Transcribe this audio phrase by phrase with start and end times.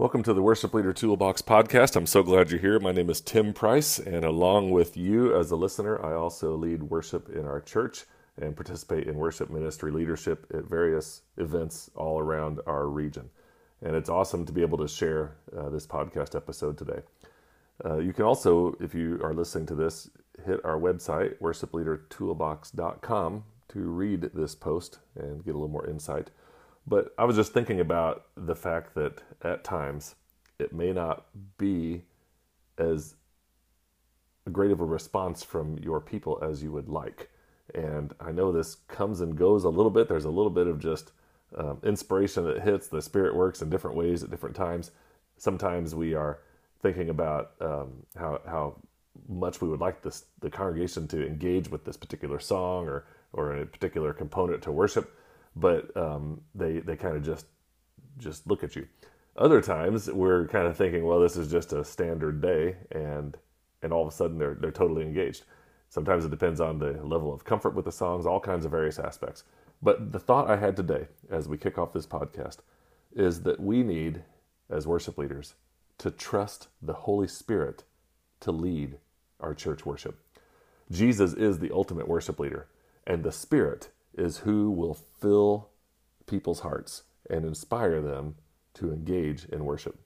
[0.00, 1.94] Welcome to the Worship Leader Toolbox podcast.
[1.94, 2.80] I'm so glad you're here.
[2.80, 6.84] My name is Tim Price, and along with you as a listener, I also lead
[6.84, 8.06] worship in our church
[8.40, 13.28] and participate in worship ministry leadership at various events all around our region.
[13.82, 17.02] And it's awesome to be able to share uh, this podcast episode today.
[17.84, 20.08] Uh, you can also, if you are listening to this,
[20.46, 26.30] hit our website, worshipleadertoolbox.com, to read this post and get a little more insight.
[26.86, 30.14] But I was just thinking about the fact that at times
[30.58, 31.26] it may not
[31.58, 32.02] be
[32.78, 33.14] as
[34.50, 37.30] great of a response from your people as you would like.
[37.74, 40.08] And I know this comes and goes a little bit.
[40.08, 41.12] There's a little bit of just
[41.56, 42.88] um, inspiration that hits.
[42.88, 44.90] The Spirit works in different ways at different times.
[45.36, 46.40] Sometimes we are
[46.82, 48.76] thinking about um, how how
[49.28, 53.54] much we would like this the congregation to engage with this particular song or or
[53.54, 55.16] a particular component to worship
[55.56, 57.46] but um, they they kind of just
[58.18, 58.86] just look at you.
[59.36, 63.36] Other times we're kind of thinking, well, this is just a standard day, and
[63.82, 65.44] and all of a sudden they're they're totally engaged.
[65.88, 68.98] Sometimes it depends on the level of comfort with the songs, all kinds of various
[68.98, 69.44] aspects.
[69.82, 72.58] But the thought I had today, as we kick off this podcast,
[73.12, 74.22] is that we need,
[74.68, 75.54] as worship leaders,
[75.98, 77.82] to trust the Holy Spirit
[78.40, 78.98] to lead
[79.40, 80.18] our church worship.
[80.90, 82.68] Jesus is the ultimate worship leader,
[83.06, 83.90] and the Spirit
[84.20, 85.70] is who will fill
[86.26, 88.34] people's hearts and inspire them
[88.74, 89.98] to engage in worship.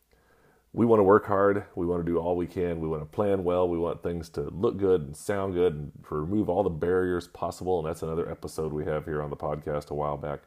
[0.73, 1.65] We want to work hard.
[1.75, 2.81] We want to do all we can.
[2.81, 3.69] We want to plan well.
[3.69, 7.29] We want things to look good and sound good and to remove all the barriers
[7.29, 7.79] possible.
[7.79, 10.41] And that's another episode we have here on the podcast a while back.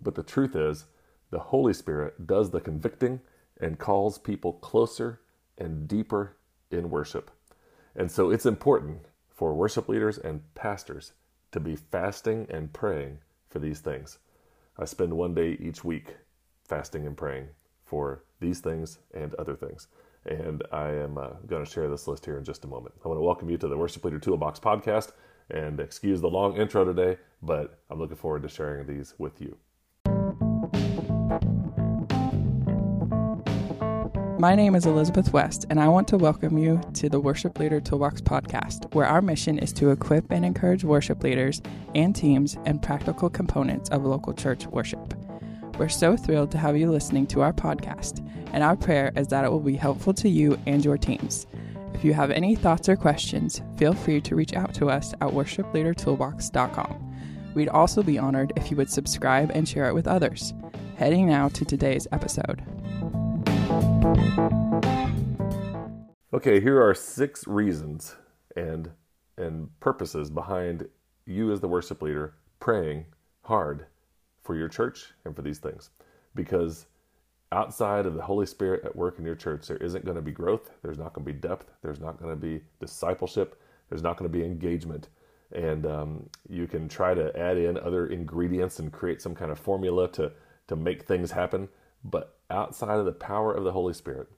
[0.00, 0.86] But the truth is,
[1.30, 3.20] the Holy Spirit does the convicting
[3.60, 5.20] and calls people closer
[5.58, 6.36] and deeper
[6.70, 7.30] in worship.
[7.94, 11.12] And so it's important for worship leaders and pastors
[11.52, 14.18] to be fasting and praying for these things.
[14.78, 16.16] I spend one day each week
[16.64, 17.48] fasting and praying
[17.84, 19.88] for these things and other things.
[20.24, 22.94] And I am uh, going to share this list here in just a moment.
[23.04, 25.12] I want to welcome you to the Worship Leader Toolbox podcast
[25.50, 29.56] and excuse the long intro today, but I'm looking forward to sharing these with you.
[34.40, 37.78] My name is Elizabeth West, and I want to welcome you to the Worship Leader
[37.78, 41.60] Toolbox podcast, where our mission is to equip and encourage worship leaders
[41.94, 45.12] and teams and practical components of local church worship.
[45.78, 49.44] We're so thrilled to have you listening to our podcast, and our prayer is that
[49.44, 51.46] it will be helpful to you and your teams.
[51.92, 55.28] If you have any thoughts or questions, feel free to reach out to us at
[55.28, 57.52] worshipleadertoolbox.com.
[57.52, 60.54] We'd also be honored if you would subscribe and share it with others.
[60.96, 62.62] Heading now to today's episode.
[66.32, 68.16] Okay, here are six reasons
[68.56, 68.90] and
[69.36, 70.88] and purposes behind
[71.26, 73.04] you as the worship leader praying
[73.42, 73.86] hard
[74.42, 75.90] for your church and for these things.
[76.34, 76.86] Because
[77.52, 80.32] outside of the Holy Spirit at work in your church, there isn't going to be
[80.32, 84.16] growth, there's not going to be depth, there's not going to be discipleship, there's not
[84.16, 85.08] going to be engagement.
[85.52, 89.58] And um, you can try to add in other ingredients and create some kind of
[89.58, 90.32] formula to,
[90.68, 91.68] to make things happen.
[92.04, 94.28] But outside of the power of the Holy Spirit,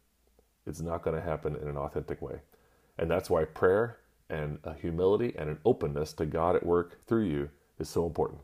[0.67, 2.41] it's not going to happen in an authentic way.
[2.99, 7.25] And that's why prayer and a humility and an openness to God at work through
[7.25, 8.41] you is so important.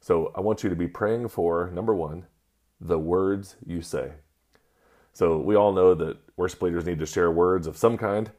[0.00, 2.26] So I want you to be praying for number one,
[2.80, 4.12] the words you say.
[5.12, 8.30] So we all know that worship leaders need to share words of some kind.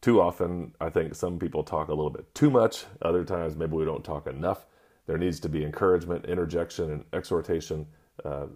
[0.00, 2.84] Too often, I think some people talk a little bit too much.
[3.02, 4.66] Other times, maybe we don't talk enough.
[5.06, 7.86] There needs to be encouragement, interjection, and exhortation
[8.24, 8.46] uh,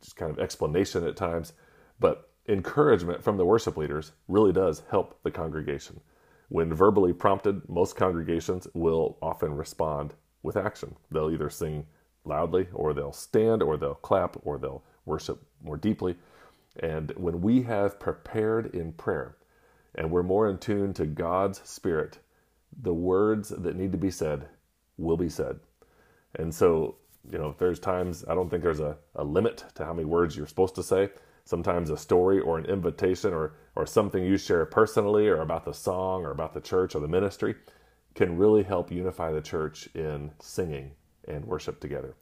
[0.00, 1.52] just kind of explanation at times,
[2.00, 6.00] but encouragement from the worship leaders really does help the congregation.
[6.48, 10.94] When verbally prompted, most congregations will often respond with action.
[11.10, 11.86] They'll either sing
[12.24, 16.16] loudly, or they'll stand, or they'll clap, or they'll worship more deeply.
[16.80, 19.36] And when we have prepared in prayer
[19.94, 22.18] and we're more in tune to God's Spirit,
[22.82, 24.48] the words that need to be said
[24.98, 25.58] will be said.
[26.34, 26.96] And so
[27.30, 30.36] you know, there's times I don't think there's a, a limit to how many words
[30.36, 31.10] you're supposed to say.
[31.44, 35.72] Sometimes a story or an invitation or or something you share personally or about the
[35.72, 37.54] song or about the church or the ministry
[38.14, 40.92] can really help unify the church in singing
[41.28, 42.14] and worship together.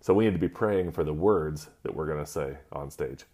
[0.00, 2.90] So we need to be praying for the words that we're going to say on
[2.90, 3.24] stage.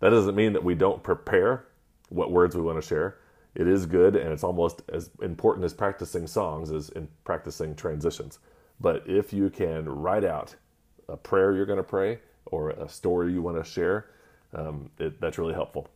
[0.00, 1.66] That doesn't mean that we don't prepare
[2.10, 3.18] what words we want to share.
[3.54, 8.40] It is good and it's almost as important as practicing songs as in practicing transitions.
[8.80, 10.56] But if you can write out
[11.08, 14.06] a prayer you're going to pray or a story you want to share,
[14.54, 15.88] um, it, that's really helpful.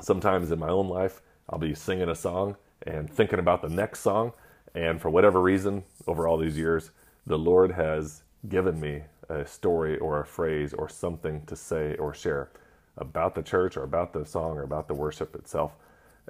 [0.00, 2.56] Sometimes in my own life, I'll be singing a song
[2.86, 4.32] and thinking about the next song.
[4.74, 6.90] And for whatever reason, over all these years,
[7.26, 12.14] the Lord has given me a story or a phrase or something to say or
[12.14, 12.50] share.
[12.96, 15.76] about the church or about the song or about the worship itself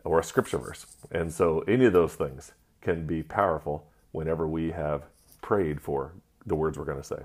[0.04, 0.86] or a scripture verse.
[1.10, 2.52] And so any of those things
[2.82, 5.04] can be powerful whenever we have
[5.42, 6.14] prayed for
[6.46, 7.22] the words we're going to say.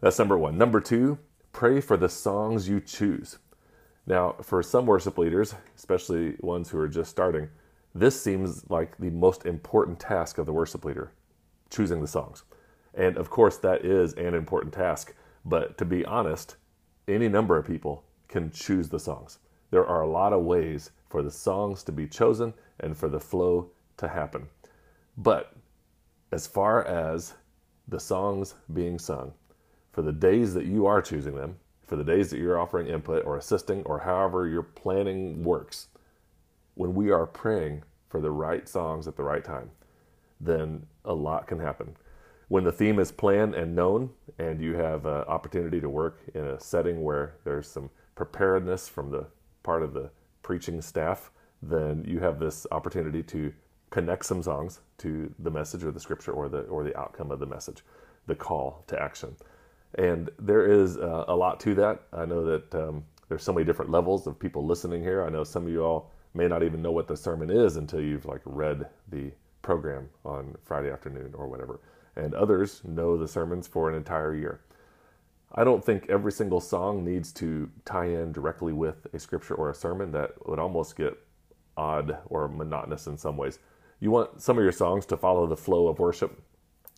[0.00, 0.58] That's number one.
[0.58, 1.18] Number two,
[1.52, 3.38] pray for the songs you choose.
[4.06, 7.48] Now, for some worship leaders, especially ones who are just starting,
[7.94, 11.12] this seems like the most important task of the worship leader
[11.70, 12.42] choosing the songs.
[12.94, 15.14] And of course, that is an important task.
[15.44, 16.56] But to be honest,
[17.08, 19.38] any number of people can choose the songs.
[19.70, 23.20] There are a lot of ways for the songs to be chosen and for the
[23.20, 24.48] flow to happen.
[25.16, 25.54] But
[26.32, 27.34] as far as
[27.86, 29.32] the songs being sung,
[29.92, 33.24] for the days that you are choosing them, for the days that you're offering input
[33.26, 35.88] or assisting or however your planning works,
[36.74, 39.70] when we are praying for the right songs at the right time,
[40.40, 41.94] then a lot can happen.
[42.48, 46.46] When the theme is planned and known, and you have an opportunity to work in
[46.46, 49.26] a setting where there's some preparedness from the
[49.62, 50.10] part of the
[50.42, 51.30] preaching staff,
[51.62, 53.52] then you have this opportunity to
[53.92, 57.38] connect some songs to the message or the scripture or the or the outcome of
[57.38, 57.84] the message,
[58.26, 59.36] the call to action.
[59.96, 62.02] And there is uh, a lot to that.
[62.12, 65.22] I know that um, there's so many different levels of people listening here.
[65.24, 68.00] I know some of you all may not even know what the sermon is until
[68.00, 69.30] you've like read the
[69.60, 71.80] program on Friday afternoon or whatever.
[72.16, 74.60] And others know the sermons for an entire year.
[75.54, 79.68] I don't think every single song needs to tie in directly with a scripture or
[79.68, 80.10] a sermon.
[80.12, 81.14] That would almost get
[81.76, 83.58] odd or monotonous in some ways.
[84.02, 86.42] You want some of your songs to follow the flow of worship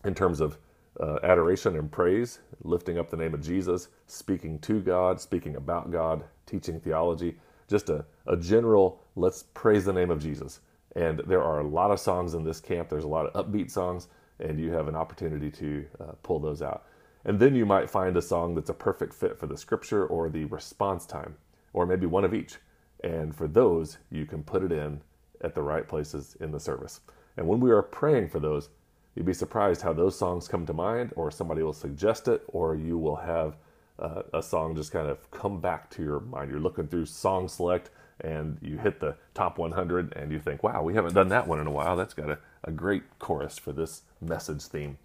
[0.05, 0.57] in terms of
[0.99, 5.91] uh, adoration and praise, lifting up the name of Jesus, speaking to God, speaking about
[5.91, 7.37] God, teaching theology,
[7.67, 10.61] just a, a general let's praise the name of Jesus.
[10.95, 12.89] And there are a lot of songs in this camp.
[12.89, 14.07] There's a lot of upbeat songs,
[14.39, 16.85] and you have an opportunity to uh, pull those out.
[17.23, 20.27] And then you might find a song that's a perfect fit for the scripture or
[20.27, 21.35] the response time,
[21.71, 22.57] or maybe one of each.
[23.03, 25.01] And for those, you can put it in
[25.45, 27.01] at the right places in the service.
[27.37, 28.69] And when we are praying for those,
[29.15, 32.75] you'd be surprised how those songs come to mind, or somebody will suggest it, or
[32.75, 33.55] you will have
[33.99, 36.51] uh, a song just kind of come back to your mind.
[36.51, 40.81] You're looking through Song Select and you hit the top 100 and you think, wow,
[40.81, 41.95] we haven't done that one in a while.
[41.95, 44.97] That's got a, a great chorus for this message theme.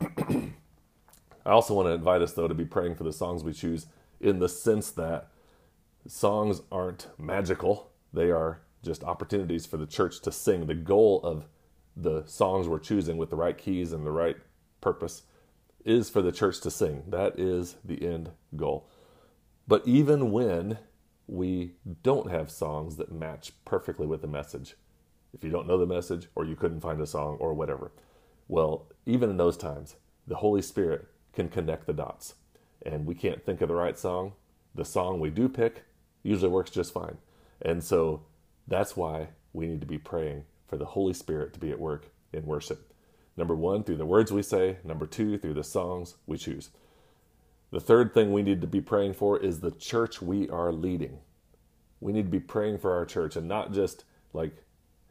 [0.00, 3.86] I also want to invite us, though, to be praying for the songs we choose
[4.20, 5.28] in the sense that
[6.06, 10.66] songs aren't magical, they are just opportunities for the church to sing.
[10.66, 11.46] The goal of
[11.96, 14.36] the songs we're choosing with the right keys and the right
[14.80, 15.22] purpose
[15.84, 17.04] is for the church to sing.
[17.08, 18.88] That is the end goal.
[19.66, 20.78] But even when
[21.26, 24.76] we don't have songs that match perfectly with the message,
[25.32, 27.92] if you don't know the message or you couldn't find a song or whatever,
[28.48, 29.96] well, even in those times,
[30.26, 32.34] the Holy Spirit can connect the dots.
[32.84, 34.32] And we can't think of the right song.
[34.74, 35.84] The song we do pick
[36.22, 37.18] usually works just fine.
[37.62, 38.22] And so
[38.68, 42.10] that's why we need to be praying for the Holy Spirit to be at work
[42.32, 42.92] in worship.
[43.36, 44.78] Number one, through the words we say.
[44.82, 46.70] Number two, through the songs we choose.
[47.70, 51.18] The third thing we need to be praying for is the church we are leading.
[52.00, 54.52] We need to be praying for our church and not just like,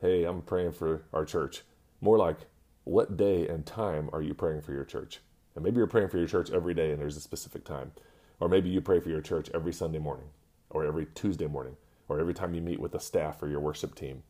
[0.02, 1.64] hey, I'm praying for our church.
[2.02, 2.38] More like,
[2.84, 5.20] what day and time are you praying for your church?
[5.56, 7.92] And maybe you're praying for your church every day and there's a specific time.
[8.40, 10.28] Or maybe you pray for your church every Sunday morning
[10.70, 13.96] or every Tuesday morning or every time you meet with the staff or your worship
[13.96, 14.24] team.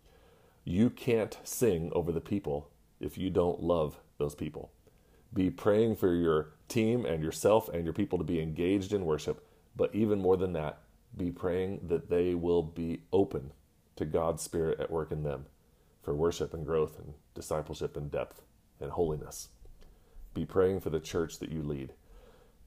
[0.63, 2.69] You can't sing over the people
[2.99, 4.71] if you don't love those people.
[5.33, 9.45] Be praying for your team and yourself and your people to be engaged in worship,
[9.75, 10.79] but even more than that,
[11.15, 13.51] be praying that they will be open
[13.95, 15.45] to God's Spirit at work in them
[16.01, 18.41] for worship and growth and discipleship and depth
[18.79, 19.49] and holiness.
[20.33, 21.93] Be praying for the church that you lead.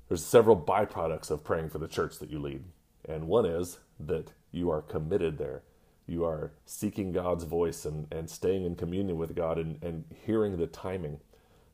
[0.09, 2.64] There's several byproducts of praying for the church that you lead.
[3.07, 5.62] And one is that you are committed there
[6.09, 10.57] you are seeking God's voice and, and staying in communion with God and, and hearing
[10.57, 11.21] the timing.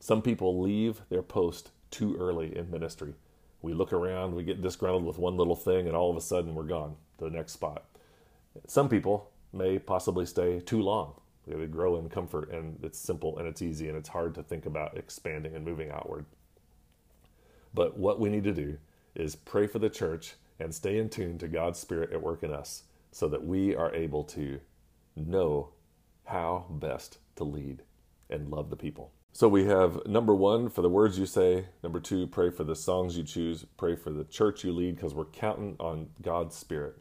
[0.01, 3.15] Some people leave their post too early in ministry.
[3.63, 6.55] We look around, we get disgruntled with one little thing, and all of a sudden
[6.55, 7.85] we're gone to the next spot.
[8.67, 11.15] Some people may possibly stay too long.
[11.47, 14.67] They grow in comfort, and it's simple and it's easy, and it's hard to think
[14.67, 16.27] about expanding and moving outward.
[17.73, 18.79] But what we need to do
[19.15, 22.53] is pray for the church and stay in tune to God's Spirit at work in
[22.53, 24.61] us so that we are able to
[25.17, 25.71] know
[26.25, 27.83] how best to lead
[28.31, 29.13] and love the people.
[29.33, 31.67] So we have number one, for the words you say.
[31.83, 33.67] Number two, pray for the songs you choose.
[33.77, 36.97] Pray for the church you lead because we're counting on God's Spirit.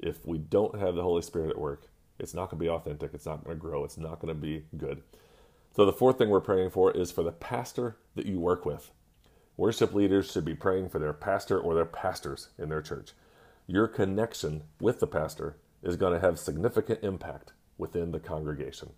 [0.00, 3.12] If we don't have the Holy Spirit at work, it's not going to be authentic.
[3.12, 3.84] It's not going to grow.
[3.84, 5.02] It's not going to be good.
[5.76, 8.90] So the fourth thing we're praying for is for the pastor that you work with.
[9.56, 13.12] Worship leaders should be praying for their pastor or their pastors in their church.
[13.66, 18.90] your connection with the pastor is going to have significant impact within the congregation.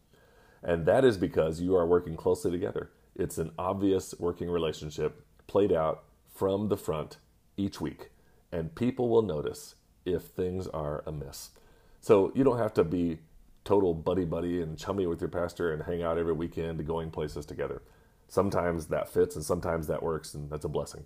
[0.62, 2.90] And that is because you are working closely together.
[3.14, 7.18] It's an obvious working relationship played out from the front
[7.56, 8.10] each week,
[8.52, 11.50] and people will notice if things are amiss.
[12.00, 13.18] So you don't have to be
[13.64, 17.46] total buddy buddy and chummy with your pastor and hang out every weekend going places
[17.46, 17.82] together.
[18.28, 21.04] Sometimes that fits and sometimes that works, and that's a blessing.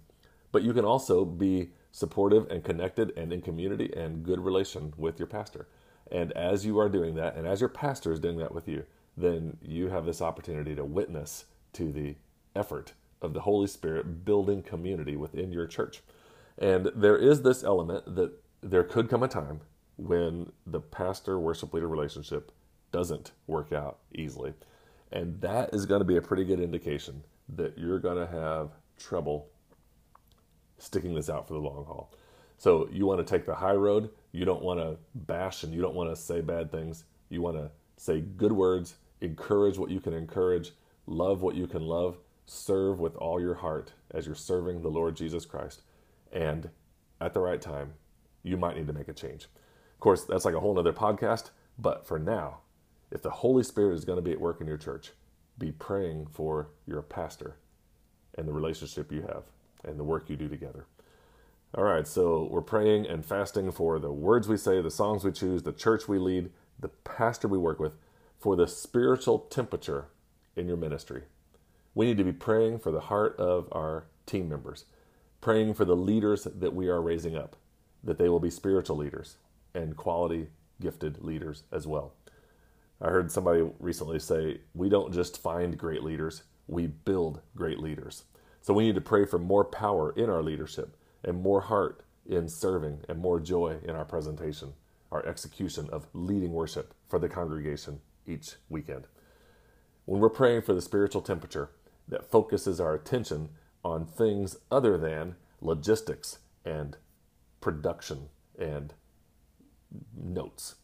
[0.52, 5.18] But you can also be supportive and connected and in community and good relation with
[5.18, 5.68] your pastor.
[6.10, 8.84] And as you are doing that, and as your pastor is doing that with you,
[9.16, 12.16] then you have this opportunity to witness to the
[12.56, 16.02] effort of the Holy Spirit building community within your church.
[16.58, 19.60] And there is this element that there could come a time
[19.96, 22.52] when the pastor worship leader relationship
[22.90, 24.54] doesn't work out easily.
[25.12, 27.22] And that is going to be a pretty good indication
[27.56, 29.48] that you're going to have trouble
[30.78, 32.12] sticking this out for the long haul.
[32.56, 34.10] So you want to take the high road.
[34.32, 37.04] You don't want to bash and you don't want to say bad things.
[37.28, 40.72] You want to say good words, encourage what you can encourage,
[41.06, 45.16] love what you can love, serve with all your heart as you're serving the Lord
[45.16, 45.82] Jesus Christ.
[46.32, 46.70] And
[47.20, 47.94] at the right time,
[48.42, 49.44] you might need to make a change.
[49.44, 51.50] Of course, that's like a whole other podcast.
[51.78, 52.58] But for now,
[53.10, 55.12] if the Holy Spirit is going to be at work in your church,
[55.58, 57.56] be praying for your pastor
[58.36, 59.44] and the relationship you have
[59.84, 60.86] and the work you do together.
[61.74, 65.30] All right, so we're praying and fasting for the words we say, the songs we
[65.30, 67.96] choose, the church we lead, the pastor we work with,
[68.38, 70.06] for the spiritual temperature
[70.56, 71.22] in your ministry.
[71.94, 74.86] We need to be praying for the heart of our team members,
[75.40, 77.56] praying for the leaders that we are raising up,
[78.02, 79.36] that they will be spiritual leaders
[79.74, 80.48] and quality
[80.80, 82.14] gifted leaders as well.
[83.00, 88.24] I heard somebody recently say, We don't just find great leaders, we build great leaders.
[88.60, 92.48] So we need to pray for more power in our leadership and more heart in
[92.48, 94.74] serving and more joy in our presentation,
[95.10, 99.06] our execution of leading worship for the congregation each weekend.
[100.04, 101.70] When we're praying for the spiritual temperature
[102.08, 103.50] that focuses our attention
[103.82, 106.96] on things other than logistics and
[107.60, 108.28] production
[108.58, 108.92] and
[110.14, 110.76] notes,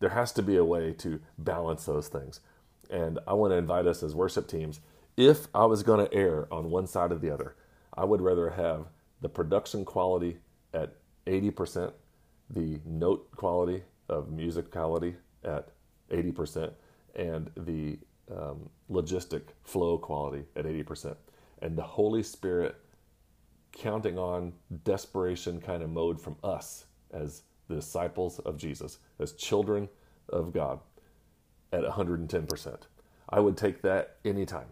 [0.00, 2.40] there has to be a way to balance those things.
[2.90, 4.80] And I want to invite us as worship teams
[5.18, 7.56] if I was going to err on one side or the other,
[7.92, 8.86] I would rather have
[9.20, 10.38] the production quality
[10.72, 10.94] at
[11.26, 11.92] 80%,
[12.50, 15.70] the note quality of musicality at
[16.12, 16.72] 80%,
[17.16, 17.98] and the
[18.30, 21.16] um, logistic flow quality at 80%.
[21.62, 22.76] And the Holy Spirit
[23.72, 24.52] counting on
[24.84, 29.88] desperation kind of mode from us as the disciples of Jesus, as children
[30.28, 30.80] of God
[31.72, 32.78] at 110%.
[33.28, 34.68] I would take that anytime.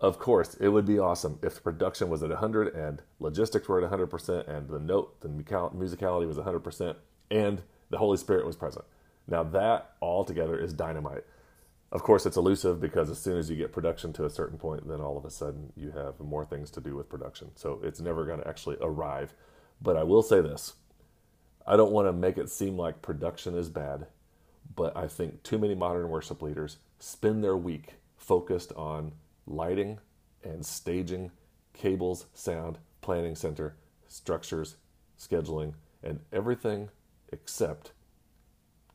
[0.00, 3.82] Of course, it would be awesome if the production was at 100 and logistics were
[3.82, 6.96] at 100% and the note, the musicality was 100%
[7.30, 8.84] and the Holy Spirit was present.
[9.26, 11.24] Now that all together is dynamite.
[11.90, 14.86] Of course, it's elusive because as soon as you get production to a certain point,
[14.88, 17.52] then all of a sudden you have more things to do with production.
[17.54, 19.32] So it's never going to actually arrive.
[19.80, 20.74] But I will say this
[21.66, 24.06] I don't want to make it seem like production is bad,
[24.74, 29.12] but I think too many modern worship leaders spend their week focused on
[29.46, 29.98] lighting
[30.42, 31.30] and staging,
[31.72, 33.76] cables, sound, planning center,
[34.08, 34.76] structures,
[35.18, 36.90] scheduling, and everything
[37.32, 37.92] except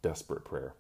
[0.02, 0.76] desperate prayer.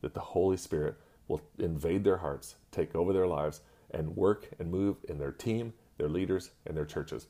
[0.00, 0.96] That the Holy Spirit
[1.26, 5.72] will invade their hearts, take over their lives, and work and move in their team,
[5.98, 7.26] their leaders, and their churches.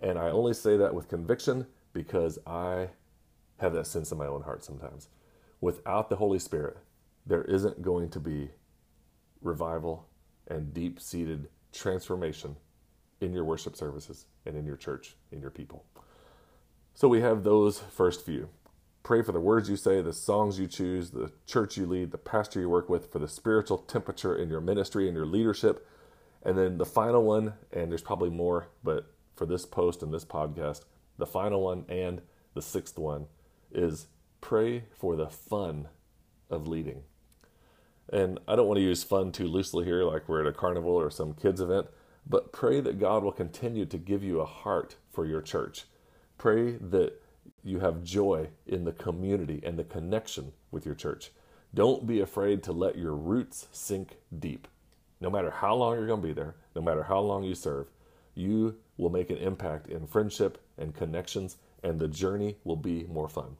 [0.00, 2.88] And I only say that with conviction because I
[3.62, 5.08] have that sense in my own heart sometimes.
[5.60, 6.76] Without the Holy Spirit,
[7.24, 8.50] there isn't going to be
[9.40, 10.08] revival
[10.48, 12.56] and deep seated transformation
[13.20, 15.84] in your worship services and in your church, in your people.
[16.94, 18.48] So we have those first few.
[19.04, 22.18] Pray for the words you say, the songs you choose, the church you lead, the
[22.18, 25.86] pastor you work with, for the spiritual temperature in your ministry and your leadership.
[26.42, 30.24] And then the final one, and there's probably more, but for this post and this
[30.24, 30.82] podcast,
[31.18, 32.20] the final one and
[32.54, 33.26] the sixth one
[33.74, 34.06] is
[34.40, 35.88] pray for the fun
[36.50, 37.02] of leading.
[38.12, 40.92] And I don't want to use fun too loosely here, like we're at a carnival
[40.92, 41.86] or some kids' event,
[42.26, 45.84] but pray that God will continue to give you a heart for your church.
[46.36, 47.22] Pray that
[47.64, 51.30] you have joy in the community and the connection with your church.
[51.74, 54.68] Don't be afraid to let your roots sink deep.
[55.20, 57.88] No matter how long you're going to be there, no matter how long you serve,
[58.34, 63.28] you will make an impact in friendship and connections, and the journey will be more
[63.28, 63.56] fun.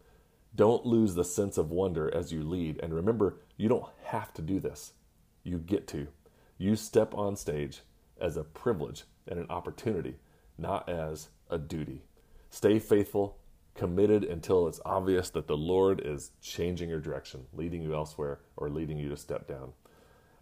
[0.55, 2.79] Don't lose the sense of wonder as you lead.
[2.83, 4.93] And remember, you don't have to do this.
[5.43, 6.09] You get to.
[6.59, 7.81] You step on stage
[8.21, 10.17] as a privilege and an opportunity,
[10.59, 12.03] not as a duty.
[12.51, 13.39] Stay faithful
[13.75, 18.69] committed until it's obvious that the Lord is changing your direction, leading you elsewhere, or
[18.69, 19.73] leading you to step down.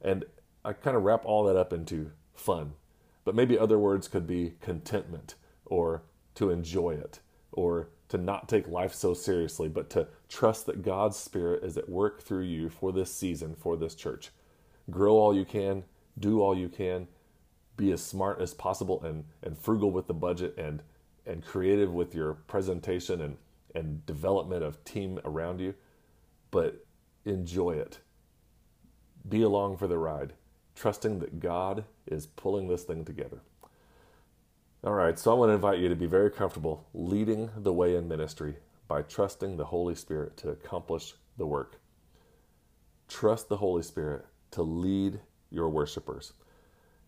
[0.03, 0.25] And
[0.65, 2.73] I kind of wrap all that up into fun.
[3.25, 6.03] But maybe other words could be contentment or
[6.35, 7.21] to enjoy it
[7.53, 11.89] or to not take life so seriously, but to trust that God's Spirit is at
[11.89, 14.31] work through you for this season, for this church.
[14.91, 15.85] Grow all you can,
[16.19, 17.07] do all you can,
[17.77, 20.83] be as smart as possible and, and frugal with the budget and,
[21.25, 23.37] and creative with your presentation and,
[23.75, 25.75] and development of team around you,
[26.51, 26.85] but
[27.25, 27.99] enjoy it.
[29.29, 30.33] Be along for the ride,
[30.75, 33.41] trusting that God is pulling this thing together.
[34.83, 37.97] All right, so I want to invite you to be very comfortable leading the way
[37.97, 38.57] in ministry
[38.89, 41.79] by trusting the Holy Spirit to accomplish the work.
[43.07, 45.21] Trust the Holy Spirit to lead
[45.51, 46.33] your worshipers.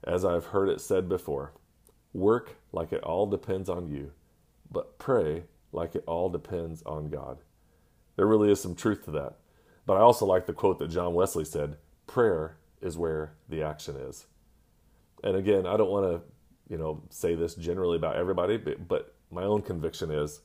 [0.04, 1.54] As I've heard it said before,
[2.12, 4.12] work like it all depends on you,
[4.70, 7.38] but pray like it all depends on God.
[8.16, 9.38] There really is some truth to that.
[9.86, 13.96] But I also like the quote that John Wesley said prayer is where the action
[13.96, 14.26] is.
[15.24, 16.20] And again, I don't want to
[16.72, 20.40] you know, say this generally about everybody, but, but my own conviction is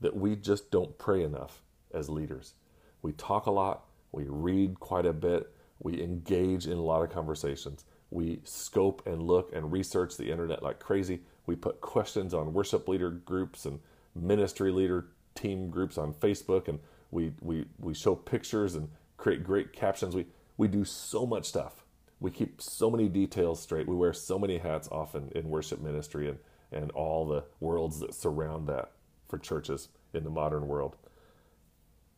[0.00, 1.60] that we just don't pray enough
[1.92, 2.54] as leaders.
[3.02, 7.10] We talk a lot, we read quite a bit, we engage in a lot of
[7.10, 7.84] conversations.
[8.10, 11.22] We scope and look and research the internet like crazy.
[11.46, 13.80] We put questions on worship leader groups and
[14.14, 16.78] ministry leader team groups on Facebook and
[17.10, 20.14] we we we show pictures and create great captions.
[20.14, 20.26] We
[20.58, 21.81] we do so much stuff
[22.22, 23.88] we keep so many details straight.
[23.88, 26.38] We wear so many hats often in worship ministry and,
[26.70, 28.92] and all the worlds that surround that
[29.28, 30.96] for churches in the modern world.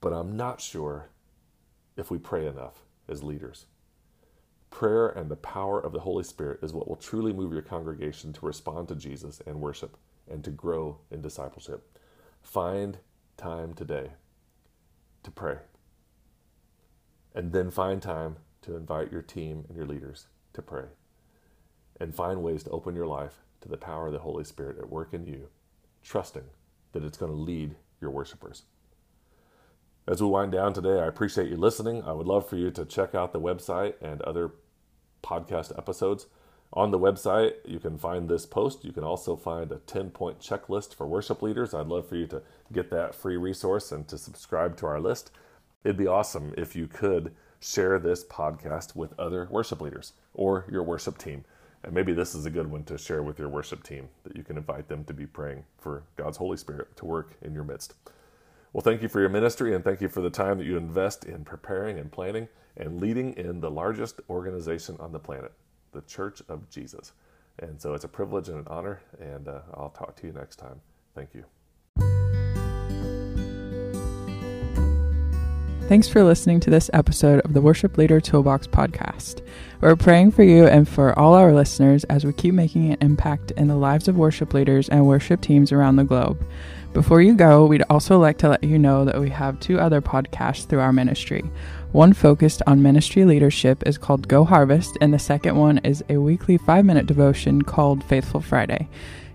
[0.03, 1.09] But I'm not sure
[1.97, 3.65] if we pray enough as leaders.
[4.69, 8.33] Prayer and the power of the Holy Spirit is what will truly move your congregation
[8.35, 9.97] to respond to Jesus and worship
[10.31, 11.99] and to grow in discipleship.
[12.43, 12.99] Find
[13.39, 14.11] time today
[15.23, 15.59] to pray.
[17.35, 20.85] And then find time to invite your team and your leaders to pray
[22.01, 24.91] and find ways to open your life to the power of the Holy Spirit at
[24.91, 25.49] work in you,
[26.03, 26.45] trusting
[26.93, 28.63] that it's going to lead your worshipers.
[30.07, 32.03] As we wind down today, I appreciate you listening.
[32.03, 34.53] I would love for you to check out the website and other
[35.23, 36.27] podcast episodes.
[36.75, 38.85] On the website, you can find this post.
[38.85, 41.73] You can also find a 10 point checklist for worship leaders.
[41.73, 45.31] I'd love for you to get that free resource and to subscribe to our list.
[45.85, 50.83] It'd be awesome if you could share this podcast with other worship leaders or your
[50.83, 51.45] worship team.
[51.83, 54.43] And maybe this is a good one to share with your worship team that you
[54.43, 57.95] can invite them to be praying for God's Holy Spirit to work in your midst.
[58.73, 61.25] Well, thank you for your ministry and thank you for the time that you invest
[61.25, 65.53] in preparing and planning and leading in the largest organization on the planet,
[65.93, 67.13] the Church of Jesus.
[67.61, 70.57] And so it's a privilege and an honor, and uh, I'll talk to you next
[70.57, 70.81] time.
[71.15, 71.45] Thank you.
[75.87, 79.47] Thanks for listening to this episode of the Worship Leader Toolbox podcast.
[79.83, 83.51] We're praying for you and for all our listeners as we keep making an impact
[83.51, 86.43] in the lives of worship leaders and worship teams around the globe.
[86.95, 90.01] Before you go, we'd also like to let you know that we have two other
[90.01, 91.45] podcasts through our ministry.
[91.93, 96.17] One focused on ministry leadership is called Go Harvest, and the second one is a
[96.17, 98.89] weekly five minute devotion called Faithful Friday.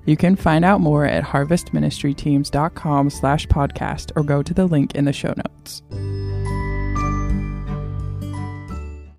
[0.05, 5.05] You can find out more at harvestministryteams.com slash podcast or go to the link in
[5.05, 5.83] the show notes.